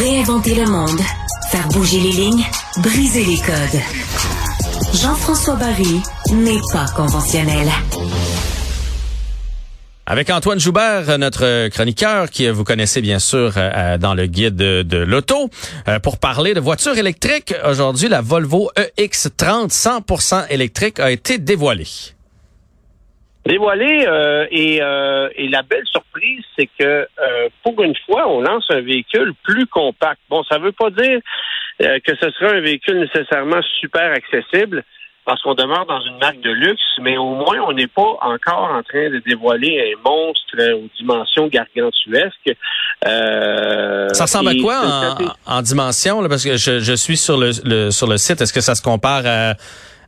[0.00, 0.98] Réinventer le monde,
[1.50, 2.42] faire bouger les lignes,
[2.78, 3.80] briser les codes.
[4.94, 6.00] Jean-François Barry
[6.32, 7.68] n'est pas conventionnel.
[10.06, 14.96] Avec Antoine Joubert, notre chroniqueur, qui vous connaissez bien sûr euh, dans le guide de,
[14.96, 15.50] l'auto,
[15.86, 17.54] euh, pour parler de voitures électriques.
[17.68, 22.14] Aujourd'hui, la Volvo EX30 100% électrique a été dévoilée.
[23.46, 27.08] Dévoilée euh, et, et, la belle surprise, c'est que
[27.62, 30.20] pour une fois, on lance un véhicule plus compact.
[30.28, 31.20] Bon, ça veut pas dire
[31.78, 34.84] que ce sera un véhicule nécessairement super accessible
[35.30, 38.70] parce qu'on demeure dans une marque de luxe, mais au moins on n'est pas encore
[38.72, 42.56] en train de dévoiler un monstre aux dimensions gargantuesques.
[43.06, 44.82] Euh, ça ressemble à quoi
[45.46, 46.26] en, dimension?
[46.28, 48.40] parce que je, suis sur le, sur le site.
[48.40, 49.54] Est-ce que ça se compare à,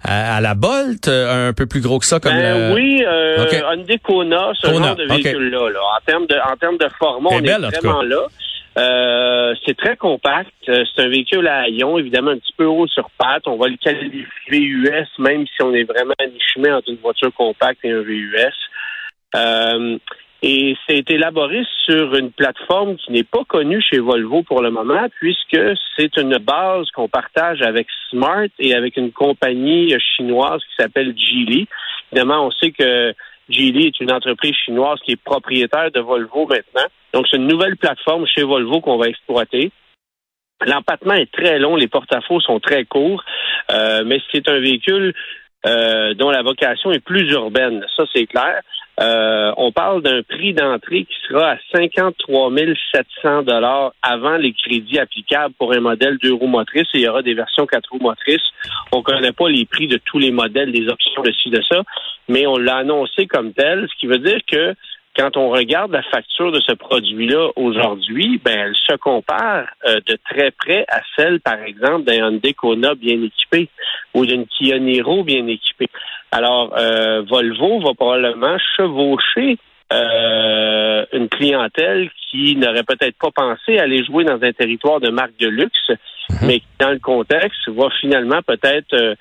[0.04, 4.68] la Bolt, un peu plus gros que ça comme ben, Oui, euh, Hyundai Kona, ce
[4.68, 5.58] genre de véhicule-là.
[5.58, 8.26] En termes de en termes de format, on est vraiment là.
[8.78, 10.50] Euh, c'est très compact.
[10.68, 13.46] Euh, c'est un véhicule à ion, évidemment un petit peu haut sur pattes.
[13.46, 17.32] On va le qualifier VUS, même si on est vraiment à mi-chemin entre une voiture
[17.34, 18.52] compacte et un VUS.
[19.34, 19.98] Euh,
[20.42, 25.06] et c'est élaboré sur une plateforme qui n'est pas connue chez Volvo pour le moment,
[25.20, 25.58] puisque
[25.96, 31.68] c'est une base qu'on partage avec Smart et avec une compagnie chinoise qui s'appelle Geely.
[32.10, 33.14] Évidemment, on sait que
[33.48, 36.88] Geely est une entreprise chinoise qui est propriétaire de Volvo maintenant.
[37.14, 39.70] Donc, c'est une nouvelle plateforme chez Volvo qu'on va exploiter.
[40.66, 43.24] L'empattement est très long, les porte-à-faux sont très courts,
[43.70, 45.14] euh, mais c'est un véhicule
[45.66, 47.84] euh, dont la vocation est plus urbaine.
[47.96, 48.62] Ça, c'est clair.
[49.02, 52.50] Euh, on parle d'un prix d'entrée qui sera à 53
[52.94, 56.88] 700 dollars avant les crédits applicables pour un modèle deux roues motrices.
[56.94, 58.46] Et il y aura des versions quatre roues motrices.
[58.92, 61.82] On connaît pas les prix de tous les modèles, les options de ci, de ça,
[62.28, 64.74] mais on l'a annoncé comme tel, ce qui veut dire que
[65.16, 70.16] quand on regarde la facture de ce produit-là aujourd'hui, ben elle se compare euh, de
[70.30, 73.68] très près à celle, par exemple, d'un Hyundai Kona bien équipé
[74.14, 75.88] ou d'une Kia Niro bien équipée.
[76.32, 79.58] Alors, euh, Volvo va probablement chevaucher
[79.92, 85.36] euh, une clientèle qui n'aurait peut-être pas pensé aller jouer dans un territoire de marque
[85.38, 85.90] de luxe,
[86.30, 86.36] mhm.
[86.46, 89.16] mais qui, dans le contexte, va finalement peut-être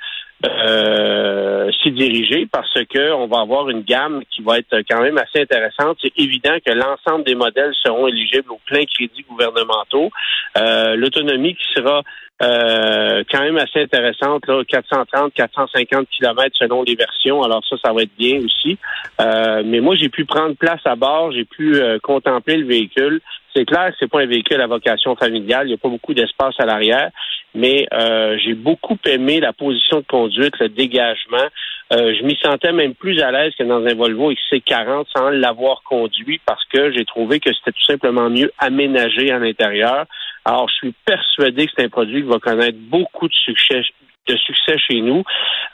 [0.46, 5.18] euh, s'y diriger parce que on va avoir une gamme qui va être quand même
[5.18, 5.98] assez intéressante.
[6.02, 10.10] C'est évident que l'ensemble des modèles seront éligibles aux pleins crédits gouvernementaux.
[10.58, 12.02] Euh, l'autonomie qui sera
[12.42, 17.44] euh, quand même assez intéressante, là, 430, 450 kilomètres selon les versions.
[17.44, 18.78] Alors ça, ça va être bien aussi.
[19.20, 23.22] Euh, mais moi, j'ai pu prendre place à bord, j'ai pu contempler le véhicule.
[23.56, 25.68] C'est clair que c'est pas un véhicule à vocation familiale.
[25.68, 27.12] Il n'y a pas beaucoup d'espace à l'arrière
[27.54, 31.48] mais euh, j'ai beaucoup aimé la position de conduite, le dégagement.
[31.94, 35.84] Euh, je m'y sentais même plus à l'aise que dans un Volvo XC40 sans l'avoir
[35.84, 40.06] conduit parce que j'ai trouvé que c'était tout simplement mieux aménagé à l'intérieur.
[40.46, 43.82] Alors, je suis persuadé que c'est un produit qui va connaître beaucoup de succès
[44.28, 45.24] de succès chez nous.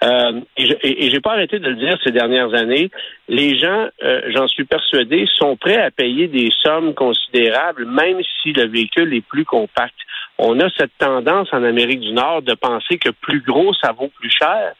[0.05, 2.89] Euh, et, j'ai pas arrêté de le dire ces dernières années.
[3.27, 8.53] Les gens, euh, j'en suis persuadé, sont prêts à payer des sommes considérables, même si
[8.53, 9.95] le véhicule est plus compact
[10.37, 14.09] on a cette tendance en Amérique du Nord de penser que plus gros, ça vaut
[14.09, 14.73] plus cher.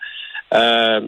[0.54, 1.02] Euh,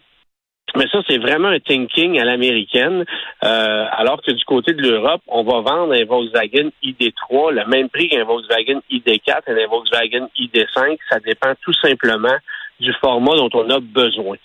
[0.75, 3.05] mais ça, c'est vraiment un thinking à l'américaine.
[3.43, 7.89] Euh, alors que du côté de l'Europe, on va vendre un Volkswagen ID3 le même
[7.89, 10.97] prix qu'un Volkswagen ID4 et un Volkswagen ID5.
[11.09, 12.37] Ça dépend tout simplement
[12.79, 14.37] du format dont on a besoin.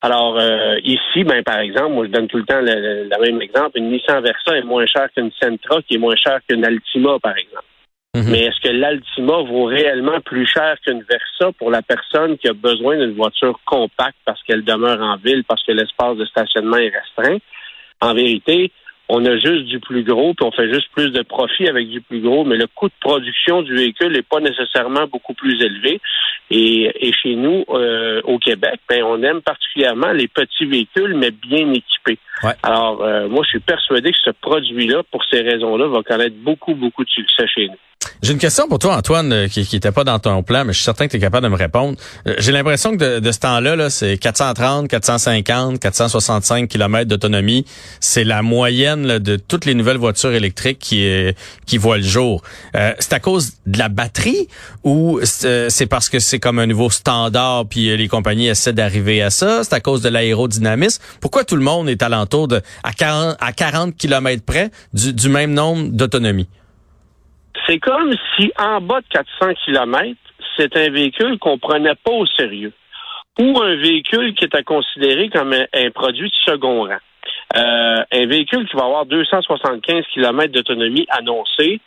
[0.00, 3.78] Alors euh, ici, ben par exemple, moi je donne tout le temps le, même exemple,
[3.78, 7.36] une Nissan Versa est moins chère qu'une Sentra, qui est moins chère qu'une Altima, par
[7.38, 7.64] exemple.
[8.14, 8.30] Mhm.
[8.30, 12.52] Mais est-ce que l'Altima vaut réellement plus cher qu'une Versa pour la personne qui a
[12.52, 16.92] besoin d'une voiture compacte parce qu'elle demeure en ville, parce que l'espace de stationnement est
[16.96, 17.38] restreint?
[18.00, 18.70] En vérité,
[19.08, 22.00] on a juste du plus gros, puis on fait juste plus de profit avec du
[22.00, 26.00] plus gros, mais le coût de production du véhicule n'est pas nécessairement beaucoup plus élevé.
[26.50, 31.72] Et, chez nous, euh, au Québec, ben, on aime particulièrement les petits véhicules, mais bien
[31.72, 32.18] équipés.
[32.62, 36.74] Alors, euh, moi, je suis persuadé que ce produit-là, pour ces raisons-là, va connaître beaucoup,
[36.74, 37.78] beaucoup de succès chez nous.
[38.22, 40.78] J'ai une question pour toi, Antoine, euh, qui n'était pas dans ton plan, mais je
[40.78, 41.96] suis certain que tu es capable de me répondre.
[42.26, 47.64] Euh, j'ai l'impression que de, ce temps-là, -là, c'est 430, 450, 465 km d'autonomie.
[48.00, 51.06] C'est la moyenne de toutes les nouvelles voitures électriques qui,
[51.66, 52.42] qui voient le jour.
[52.76, 54.48] Euh, c'est à cause de la batterie
[54.82, 59.30] ou c'est parce que c'est comme un nouveau standard puis les compagnies essaient d'arriver à
[59.30, 59.62] ça?
[59.64, 61.02] C'est à cause de l'aérodynamisme?
[61.20, 65.28] Pourquoi tout le monde est alentour de à 40, à 40 km près du, du
[65.28, 66.48] même nombre d'autonomie?
[67.66, 70.18] C'est comme si en bas de 400 km,
[70.56, 72.72] c'est un véhicule qu'on prenait pas au sérieux
[73.38, 76.98] ou un véhicule qui est à considérer comme un, produit de second rang.
[77.56, 81.80] Euh, un véhicule qui va avoir 275 km d'autonomie annoncée,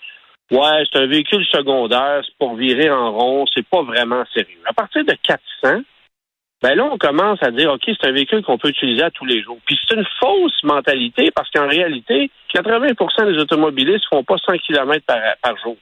[0.49, 4.59] Ouais, c'est un véhicule secondaire, c'est pour virer en rond, c'est pas vraiment sérieux.
[4.65, 5.81] À partir de 400,
[6.61, 9.25] ben là, on commence à dire, OK, c'est un véhicule qu'on peut utiliser à tous
[9.25, 9.59] les jours.
[9.65, 15.05] Puis c'est une fausse mentalité parce qu'en réalité, 80% des automobilistes font pas 100 km
[15.05, 15.77] par, jour.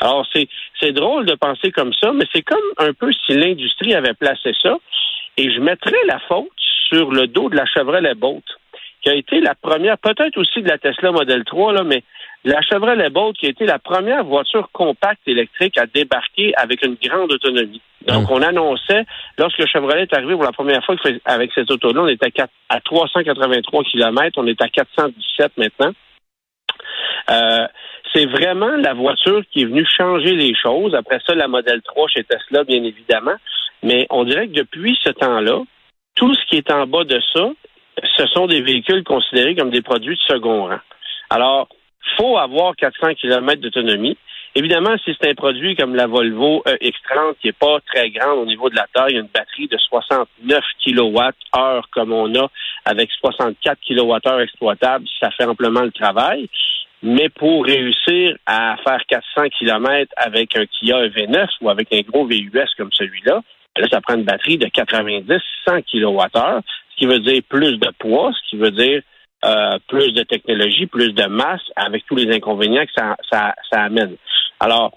[0.00, 0.48] Alors, c'est,
[0.80, 4.52] c'est drôle de penser comme ça, mais c'est comme un peu si l'industrie avait placé
[4.62, 4.76] ça.
[5.36, 6.48] Et je mettrais la faute
[6.88, 8.44] sur le dos de la Chevrolet Bolt,
[9.02, 12.02] qui a été la première, peut-être aussi de la Tesla Model 3, là, mais
[12.44, 16.96] la Chevrolet Bolt qui a été la première voiture compacte électrique à débarquer avec une
[17.02, 17.80] grande autonomie.
[18.06, 19.06] Donc, on annonçait,
[19.38, 20.94] lorsque le Chevrolet est arrivé pour la première fois
[21.24, 22.30] avec cette auto-là, on était
[22.68, 25.92] à, 383 km, on est à 417 maintenant.
[27.30, 27.66] Euh,
[28.12, 30.94] c'est vraiment la voiture qui est venue changer les choses.
[30.94, 33.36] Après ça, la Model 3 chez Tesla, bien évidemment.
[33.82, 35.62] Mais on dirait que depuis ce temps-là,
[36.14, 37.50] tout ce qui est en bas de ça,
[38.16, 40.80] ce sont des véhicules considérés comme des produits de second rang.
[41.30, 41.68] Alors,
[42.16, 44.16] faut avoir 400 km d'autonomie.
[44.56, 48.46] Évidemment, si c'est un produit comme la Volvo X30 qui est pas très grande au
[48.46, 52.48] niveau de la taille, une batterie de 69 kWh comme on a
[52.84, 56.48] avec 64 kWh exploitables, ça fait amplement le travail.
[57.02, 62.24] Mais pour réussir à faire 400 km avec un Kia EV9 ou avec un gros
[62.24, 63.40] VUS comme celui-là,
[63.76, 66.60] là, ça prend une batterie de 90-100 kWh,
[66.90, 69.02] ce qui veut dire plus de poids, ce qui veut dire
[69.44, 73.82] euh, plus de technologie, plus de masse, avec tous les inconvénients que ça, ça, ça
[73.82, 74.16] amène.
[74.60, 74.92] Alors,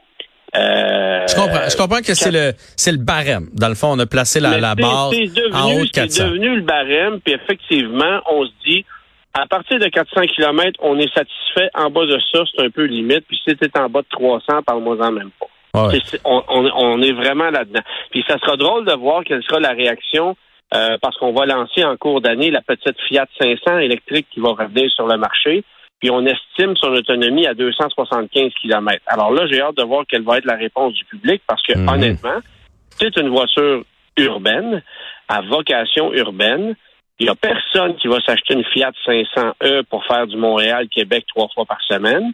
[0.55, 1.69] euh, je comprends.
[1.69, 3.49] Je comprends que c'est le c'est le barème.
[3.53, 5.11] Dans le fond, on a placé la, la barre
[5.53, 6.09] en haut de 400.
[6.09, 8.85] C'est devenu le barème, puis effectivement, on se dit,
[9.33, 11.69] à partir de 400 km, on est satisfait.
[11.75, 13.25] En bas de ça, c'est un peu limite.
[13.27, 15.91] Puis si c'était en bas de 300, parle-moi-en même pas.
[16.23, 17.81] on, on, est vraiment là-dedans.
[18.11, 20.35] Puis ça sera drôle de voir quelle sera la réaction
[20.73, 24.49] euh, parce qu'on va lancer en cours d'année la petite Fiat 500 électrique qui va
[24.49, 25.63] revenir sur le marché.
[25.99, 29.01] Puis on estime son autonomie à 275 km.
[29.07, 31.77] Alors là, j'ai hâte de voir quelle va être la réponse du public parce que
[31.77, 31.87] mhm.
[31.87, 32.39] honnêtement,
[32.89, 33.83] c'est une voiture
[34.17, 34.83] urbaine,
[35.27, 36.75] à vocation urbaine.
[37.19, 41.47] Il n'y a personne qui va s'acheter une Fiat 500e pour faire du Montréal-Québec trois
[41.53, 42.31] fois par semaine.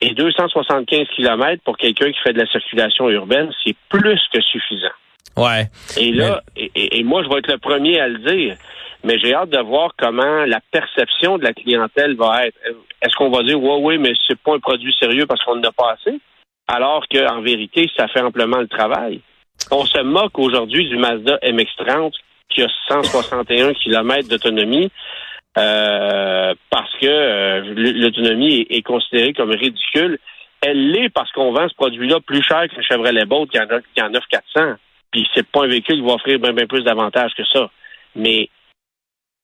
[0.00, 4.94] Et 275 km pour quelqu'un qui fait de la circulation urbaine, c'est plus que suffisant.
[5.38, 5.66] Ouais.
[5.96, 8.56] Et là, et, moi, je vais être le premier à le dire,
[9.04, 12.56] mais j'ai hâte de voir comment la perception de la clientèle va être.
[13.02, 15.72] Est-ce qu'on va dire, ouais, oui, mais c'est pas un produit sérieux parce qu'on n'a
[15.72, 16.18] pas assez?
[16.66, 19.20] Alors qu'en vérité, ça fait amplement le travail.
[19.70, 22.12] On se moque aujourd'hui du Mazda MX-30
[22.48, 24.90] qui a 161 km d'autonomie.
[25.56, 30.18] Euh, parce que euh, l'autonomie est, considérée comme ridicule.
[30.60, 33.64] Elle l'est parce qu'on vend ce produit-là plus cher que le Chevrolet Bolt qui en,
[33.64, 34.74] a, qui en offre 400.
[35.10, 37.70] Puis c'est pas un véhicule qui va offrir bien, plus d'avantages que ça.
[38.14, 38.48] Mais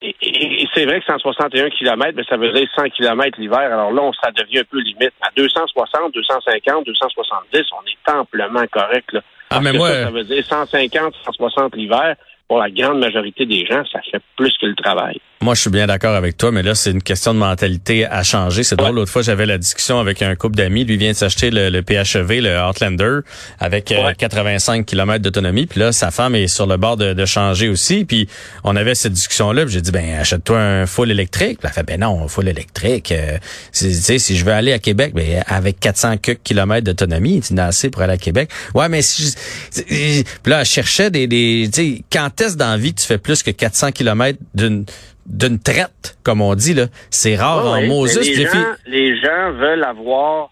[0.01, 3.59] c'est vrai que 161 km, mais ça veut dire 100 km l'hiver.
[3.59, 5.13] Alors là, ça devient un peu limite.
[5.23, 9.13] À 260, 250, 270, on est amplement correct.
[9.13, 9.21] Là.
[9.51, 9.89] Ah, mais moi...
[9.89, 12.17] ça, veut dire 150, 160 l'hiver.
[12.47, 15.19] Pour la grande majorité des gens, ça fait plus que le travail.
[15.45, 18.23] Moi, je suis bien d'accord avec toi, mais là, c'est une question de mentalité à
[18.23, 18.65] changer.
[18.65, 18.95] C'est drôle.
[18.95, 20.85] L'autre fois, j'avais la discussion avec un couple d'amis.
[20.85, 23.19] Lui vient de s'acheter le, PHEV, le Outlander,
[23.61, 25.67] avec 85 euh, km d'autonomie.
[25.67, 28.07] Puis là, sa femme est sur le bord de, changer aussi.
[28.07, 28.27] Puis
[28.65, 29.67] on avait cette discussion-là.
[29.67, 31.59] J'ai dit, ben achète-toi un full électrique.
[31.59, 33.13] Puis elle fait, ben non, un full électrique.
[33.13, 33.37] Euh,
[33.71, 38.15] si je veux aller à Québec, ben avec 400 km d'autonomie, c'est assez pour aller
[38.15, 38.49] à Québec.
[38.75, 39.35] Ouais, mais si,
[39.75, 43.07] puis là, elle cherchait des, des tu sais, quand est-ce dans la vie que tu
[43.07, 44.87] fais plus que 400 km d'une
[45.27, 46.87] d'une traite, comme on dit là.
[47.11, 48.19] C'est rare en Moses.
[48.19, 50.51] Les, gens, les gens veulent avoir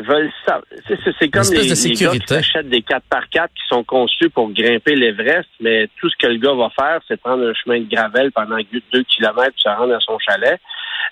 [0.00, 0.30] veulent
[0.86, 4.50] c'est comme les, les, gars qui achètent des 4 par 4 qui sont conçus pour
[4.52, 7.88] grimper l'Everest, mais tout ce que le gars va faire, c'est prendre un chemin de
[7.90, 10.60] gravel pendant 2 kilomètres puis se rendre à son chalet.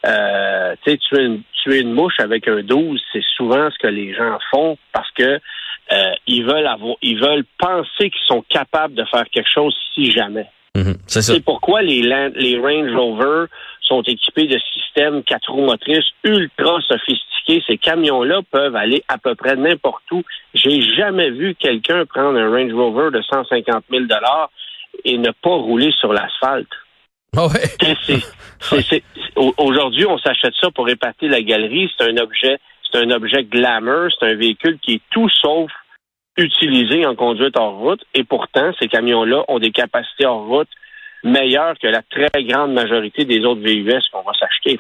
[0.07, 3.89] Euh, tu sais, tuer une, tuer une mouche avec un 12, c'est souvent ce que
[3.89, 5.41] les gens font parce que
[5.93, 10.11] euh, ils veulent avoir, ils veulent penser qu'ils sont capables de faire quelque chose si
[10.11, 10.47] jamais.
[10.77, 13.47] Mhm, c'est pourquoi les, les Range Rover
[13.81, 17.63] sont équipés de systèmes quatre roues motrices ultra sophistiqués.
[17.67, 20.23] Ces camions-là peuvent aller à peu près n'importe où.
[20.53, 24.05] J'ai jamais vu quelqu'un prendre un Range Rover de 150 000
[25.05, 26.69] et ne pas rouler sur l'asphalte.
[27.39, 27.49] Oh
[29.59, 31.91] Aujourd'hui, on s'achète ça pour épater la galerie.
[31.97, 32.59] C'est un objet,
[32.91, 34.11] c'est un objet glamour.
[34.19, 35.71] C'est un véhicule qui est tout sauf
[36.37, 40.69] utilisés en conduite hors route et pourtant, ces camions-là ont des capacités hors route
[41.25, 44.79] meilleures que la très grande majorité des autres VUS qu'on va s'acheter.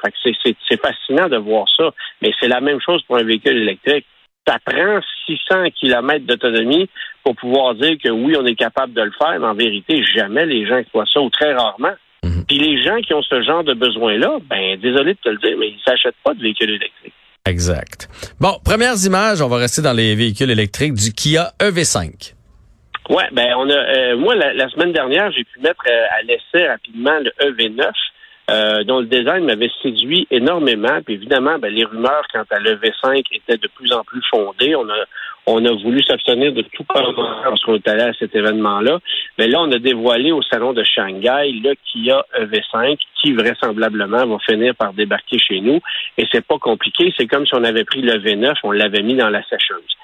[0.68, 1.90] c'est fascinant de voir ça,
[2.22, 4.06] mais c'est la même chose pour un véhicule électrique.
[4.46, 6.88] Ça prend 600 km d'autonomie
[7.24, 10.46] pour pouvoir dire que oui, on est capable de le faire, mais en vérité, jamais
[10.46, 11.94] les gens font ça ou très rarement.
[12.22, 12.44] Mhm.
[12.46, 15.56] Puis les gens qui ont ce genre de besoin-là, ben désolé de te le dire,
[15.58, 17.14] mais ils s'achètent pas de véhicules électriques.
[17.46, 18.08] Exact.
[18.40, 22.34] Bon, premières images, on va rester dans les véhicules électriques du Kia EV5.
[23.08, 26.66] Ouais, ben on a euh, moi la, semaine dernière, j'ai pu mettre euh, à l'essai
[26.66, 27.88] rapidement le EV9.
[28.48, 31.00] Euh, dont le design m'avait séduit énormément.
[31.04, 34.76] Puis évidemment, ben, les rumeurs quant à l'EV5 étaient de plus en plus fondées.
[34.76, 35.04] On a
[35.48, 38.98] on a voulu s'abstenir de tout commentaire lorsqu'on est allé à cet événement-là.
[39.38, 44.38] Mais là, on a dévoilé au salon de Shanghai le Kia EV5 qui vraisemblablement va
[44.40, 45.80] finir par débarquer chez nous.
[46.18, 47.14] Et c'est pas compliqué.
[47.16, 49.96] C'est comme si on avait pris le V9, on l'avait mis dans la sécheuse.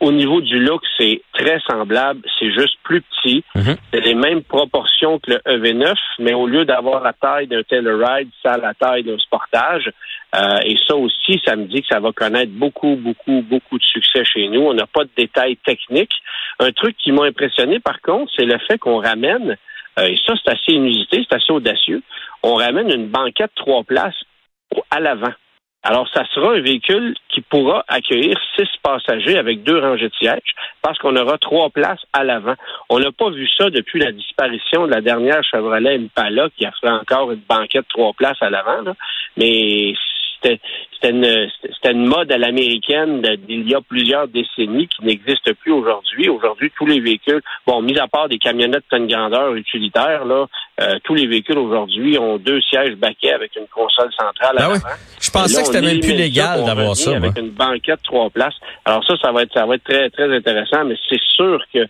[0.00, 3.44] Au niveau du look, c'est très semblable, c'est juste plus petit.
[3.54, 3.76] Mhm.
[3.92, 8.30] C'est les mêmes proportions que le EV9, mais au lieu d'avoir la taille d'un Telluride,
[8.42, 9.90] ça a la taille d'un Sportage.
[10.34, 13.84] Euh, et ça aussi, ça me dit que ça va connaître beaucoup, beaucoup, beaucoup de
[13.84, 14.62] succès chez nous.
[14.62, 16.14] On n'a pas de détails techniques.
[16.60, 19.56] Un truc qui m'a impressionné, par contre, c'est le fait qu'on ramène,
[19.98, 22.02] euh, et ça c'est assez inusité, c'est assez audacieux,
[22.42, 24.18] on ramène une banquette trois places
[24.90, 25.32] à l'avant.
[25.86, 30.54] Alors, ça sera un véhicule qui pourra accueillir six passagers avec deux rangées de sièges
[30.80, 32.54] parce qu'on aura trois places à l'avant.
[32.88, 36.72] On n'a pas vu ça depuis la disparition de la dernière Chevrolet Impala qui a
[36.80, 38.94] fait encore une banquette trois places à l'avant.
[39.36, 39.94] Mais
[40.44, 41.48] c'était une,
[41.84, 46.28] une, mode à l'américaine d'il y a plusieurs décennies qui n'existe plus aujourd'hui.
[46.28, 50.46] Aujourd'hui, tous les véhicules, bon, mis à part des camionnettes de grandeur utilitaires, là,
[50.80, 54.96] euh, tous les véhicules aujourd'hui ont deux sièges baquets avec une console centrale à ah
[55.20, 57.16] Je pensais que c'était même plus légal d'avoir ça.
[57.16, 58.56] Avec une banquette trois places.
[58.84, 61.86] Alors ça, ça va être ça va être très très intéressant, mais c'est sûr que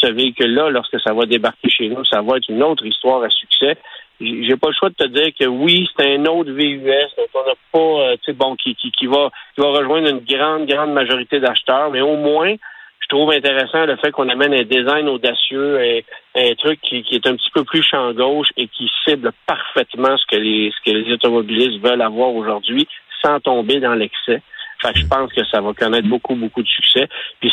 [0.00, 3.30] ce véhicule-là, lorsque ça va débarquer chez nous, ça va être une autre histoire à
[3.30, 3.76] succès
[4.20, 7.44] j'ai pas le choix de te dire que oui, c'est un autre VUS, donc on
[7.44, 10.66] n'a pas, euh, tu sais, bon, qui, qui, qui, va, qui va rejoindre une grande,
[10.66, 12.54] grande majorité d'acheteurs, mais au moins,
[13.00, 16.04] je trouve intéressant le fait qu'on amène un design audacieux, et
[16.34, 20.16] un truc qui, qui, est un petit peu plus champ gauche et qui cible parfaitement
[20.16, 22.88] ce que les, ce que les automobilistes veulent avoir aujourd'hui,
[23.22, 24.42] sans tomber dans l'excès.
[24.82, 27.08] Fait que je pense que ça va connaître beaucoup, beaucoup de succès.
[27.40, 27.52] Puis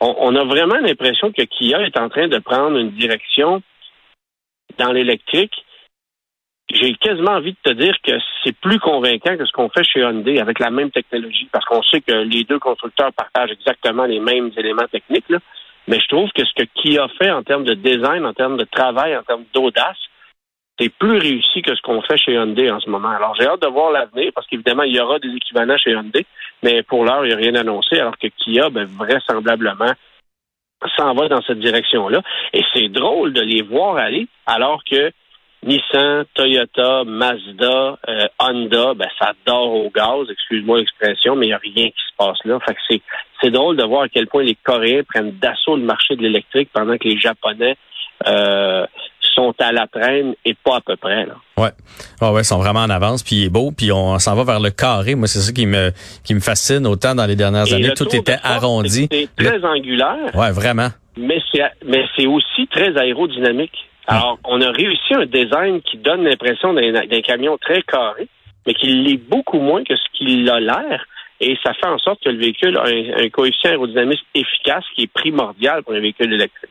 [0.00, 3.62] on, on a vraiment l'impression que Kia est en train de prendre une direction
[4.78, 5.54] dans l'électrique
[6.72, 8.12] j'ai quasiment envie de te dire que
[8.44, 11.82] c'est plus convaincant que ce qu'on fait chez Hyundai avec la même technologie, parce qu'on
[11.82, 15.28] sait que les deux constructeurs partagent exactement les mêmes éléments techniques.
[15.28, 15.38] Là.
[15.88, 18.64] Mais je trouve que ce que Kia fait en termes de design, en termes de
[18.64, 19.98] travail, en termes d'audace,
[20.78, 23.10] c'est plus réussi que ce qu'on fait chez Hyundai en ce moment.
[23.10, 26.24] Alors j'ai hâte de voir l'avenir, parce qu'évidemment, il y aura des équivalents chez Hyundai,
[26.62, 29.92] mais pour l'heure, il n'y a rien annoncé, alors que Kia, ben, vraisemblablement,
[30.96, 32.22] s'en va dans cette direction-là.
[32.52, 35.12] Et c'est drôle de les voir aller, alors que
[35.62, 41.54] Nissan, Toyota, Mazda, euh, Honda, ben, ça dort au gaz, excuse-moi l'expression, mais il n'y
[41.54, 42.58] a rien qui se passe là.
[42.60, 43.02] Fait que c'est,
[43.42, 46.70] c'est drôle de voir à quel point les Coréens prennent d'assaut le marché de l'électrique
[46.72, 47.76] pendant que les Japonais
[48.26, 48.86] euh,
[49.34, 51.26] sont à la traîne et pas à peu près.
[51.26, 51.34] Là.
[51.58, 51.70] Ouais,
[52.22, 54.44] oh ouais, ils sont vraiment en avance, puis il est beau, puis on s'en va
[54.44, 55.14] vers le carré.
[55.14, 55.92] Moi, c'est ça qui me
[56.24, 57.92] qui me fascine autant dans les dernières années.
[57.94, 59.08] Tout était arrondi.
[59.10, 60.34] C'est très angulaire.
[60.34, 60.88] Ouais, vraiment.
[61.16, 63.89] Mais c'est mais c'est aussi très aérodynamique.
[64.10, 68.26] Alors, on a réussi un design qui donne l'impression d'un camion très carré,
[68.66, 71.06] mais qui l'est beaucoup moins que ce qu'il a l'air.
[71.40, 75.12] Et ça fait en sorte que le véhicule a un, coefficient aérodynamique efficace qui est
[75.12, 76.70] primordial pour un véhicule électrique.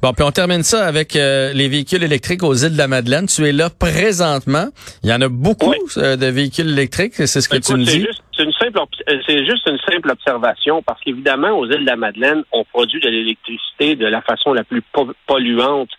[0.00, 3.26] Bon, puis on termine ça avec euh, les véhicules électriques aux îles de la Madeleine.
[3.26, 4.68] Tu es là présentement.
[5.02, 8.06] Il y en a beaucoup euh, de véhicules électriques, c'est ce que tu me dis.
[8.36, 11.96] C'est une simple, euh, c'est juste une simple observation parce qu'évidemment, aux îles de la
[11.96, 14.82] Madeleine, on produit de l'électricité de la façon la plus
[15.26, 15.90] polluante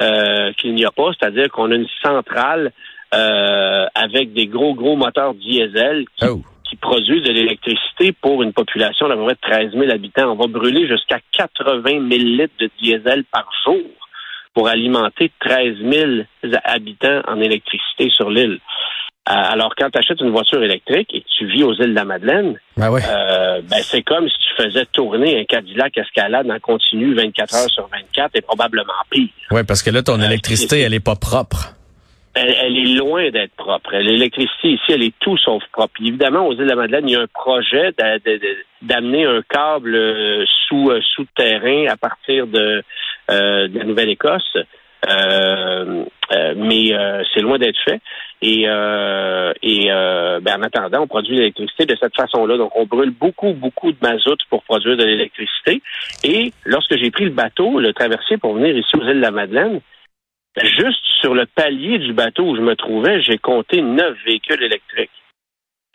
[0.00, 2.72] euh, qu'il n'y a pas, c'est-à-dire qu'on a une centrale
[3.14, 6.40] euh, avec des gros, gros moteurs diesel qui, oh.
[6.80, 9.36] produisent de l'électricité pour une population d'à peu près
[9.68, 10.32] 13 000 habitants.
[10.32, 13.80] On va brûler jusqu'à 80 000 litres de diesel par jour
[14.54, 16.10] pour alimenter 13 000
[16.64, 18.60] habitants en électricité sur l'île.
[19.28, 21.94] Euh, alors, quand tu achètes une voiture électrique et que tu vis aux îles de
[21.94, 26.58] la Madeleine, ben, euh, ben c'est comme si tu faisais tourner un Cadillac Escalade en
[26.58, 29.28] continu 24 heures sur 24 et probablement pire.
[29.50, 31.74] Oui, parce que là, ton euh, électricité, elle est pas propre.
[32.32, 33.94] Elle, est loin d'être propre.
[33.96, 36.00] L'électricité ici, elle est tout sauf propre.
[36.00, 37.92] évidemment, aux îles de la Madeleine, il y a un projet
[38.82, 42.82] d'amener un câble sous souterrain à partir de,
[43.28, 44.56] de la Nouvelle-Écosse.
[46.30, 46.92] Mais
[47.32, 48.00] c'est loin d'être fait.
[48.42, 52.56] Et, euh, et euh, ben, en attendant, on produit l'électricité de cette façon-là.
[52.56, 55.82] Donc, on brûle beaucoup, beaucoup de mazout pour produire de l'électricité.
[56.24, 59.30] Et lorsque j'ai pris le bateau, le traversier pour venir ici aux îles de la
[59.30, 59.80] Madeleine,
[60.62, 65.10] juste sur le palier du bateau où je me trouvais, j'ai compté neuf véhicules électriques.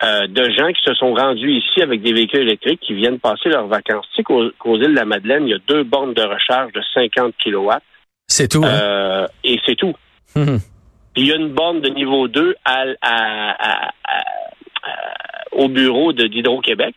[0.04, 3.48] Euh, de gens qui se sont rendus ici avec des véhicules électriques qui viennent passer
[3.48, 4.06] leurs vacances.
[4.10, 6.82] Tu sais qu'aux, îles de la Madeleine, il y a deux bornes de recharge de
[6.94, 7.82] 50 kilowatts.
[8.28, 8.62] C'est tout.
[8.62, 8.68] Hein?
[8.68, 9.94] Euh, et c'est tout.
[11.16, 12.84] Il y a une borne de niveau 2 à,
[15.52, 16.94] au bureau d'Hydro-Québec.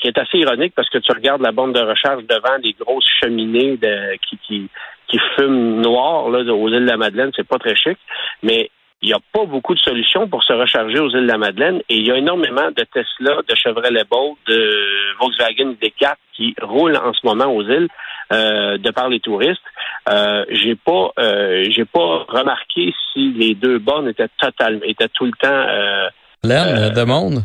[0.00, 3.08] qui est assez ironique parce que tu regardes la bande de recharge devant des grosses
[3.20, 4.68] cheminées de, qui, qui,
[5.08, 7.98] qui fument noir là, aux îles de la Madeleine, c'est pas très chic,
[8.42, 8.70] mais
[9.02, 11.80] il n'y a pas beaucoup de solutions pour se recharger aux îles de la Madeleine
[11.90, 16.96] et il y a énormément de Tesla, de Chevrolet Bolt, de Volkswagen D4 qui roulent
[16.96, 17.88] en ce moment aux îles
[18.32, 19.60] euh, de par les touristes.
[20.08, 25.24] Euh, j'ai pas euh, j'ai pas remarqué si les deux bornes étaient totalement étaient tout
[25.24, 26.08] le temps euh,
[26.42, 27.42] L'air de monde?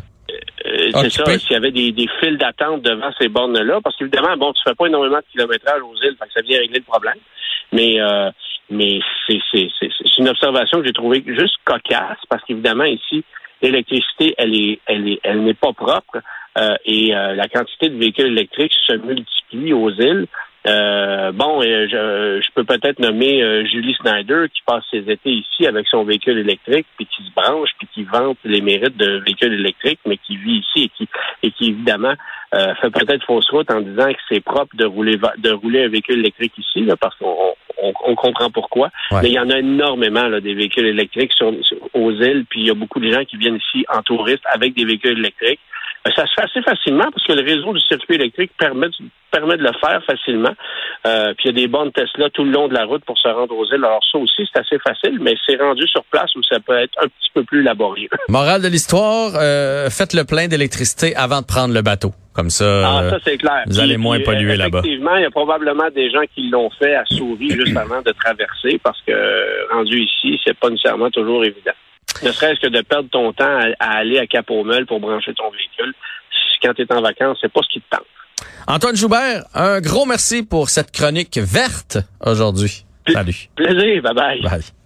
[0.92, 4.52] c'est ça, s'il y avait des, des files d'attente devant ces bornes-là, parce qu'évidemment, bon,
[4.52, 7.16] tu fais pas énormément de kilométrage aux îles, ça vient régler le problème.
[7.72, 7.96] Mais
[8.70, 13.24] mais c'est une observation que j'ai trouvée juste cocasse parce qu'évidemment ici
[13.62, 16.18] l'électricité elle est elle est elle n'est pas propre
[16.58, 20.26] euh, et euh, la quantité de véhicules électriques se multiplie aux îles.
[20.66, 25.86] Euh, bon, je, je, peux peut-être nommer Julie Snyder qui passe ses étés ici avec
[25.86, 30.00] son véhicule électrique, puis qui se branche, puis qui vante les mérites de véhicules électriques,
[30.06, 31.08] mais qui vit ici et qui,
[31.42, 32.14] et qui évidemment
[32.52, 36.18] fait peut-être fausse route en disant que c'est propre de rouler de rouler un véhicule
[36.18, 38.90] électrique ici, là, parce qu'on on, comprend pourquoi.
[39.12, 41.52] Mais il y en a énormément là, des véhicules électriques sur,
[41.94, 44.74] aux îles, puis il y a beaucoup de gens qui viennent ici en touriste avec
[44.74, 45.60] des véhicules électriques.
[46.06, 48.88] Euh, ça se fait assez facilement parce que le réseau du circuit électrique permet,
[49.30, 50.54] permet de le faire facilement.
[51.06, 53.18] Euh, puis il y a des bonnes Tesla tout le long de la route pour
[53.18, 53.84] se rendre aux îles.
[53.84, 56.96] Alors ça aussi, c'est assez facile, mais c'est rendu sur place où ça peut être
[57.02, 58.08] un petit peu plus laborieux.
[58.28, 62.12] Morale de l'histoire, euh, faites le plein d'électricité avant de prendre le bateau.
[62.32, 63.64] Comme ça, ah, ça c'est clair.
[63.66, 64.78] vous allez moins polluer là-bas.
[64.78, 68.12] Effectivement, il y a probablement des gens qui l'ont fait à souris juste avant de
[68.12, 71.72] traverser parce que rendu ici, c'est pas nécessairement toujours évident.
[72.22, 75.92] Ne serait-ce que de perdre ton temps à, aller à Cap-au-Mel pour brancher ton véhicule.
[76.62, 78.06] Quand tu es en vacances, c'est pas ce qui te tente.
[78.66, 82.84] Antoine Joubert, un gros merci pour cette chronique verte aujourd'hui.
[83.12, 83.48] Salut.
[83.56, 84.02] Plaisir.
[84.02, 84.42] Bye bye.
[84.42, 84.79] Bye.